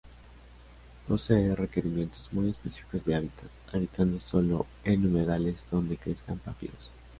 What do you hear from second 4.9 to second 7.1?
humedales donde crezcan papiros.